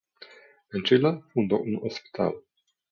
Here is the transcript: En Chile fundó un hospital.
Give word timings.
En 0.71 0.81
Chile 0.81 1.21
fundó 1.31 1.59
un 1.59 1.79
hospital. 1.83 2.33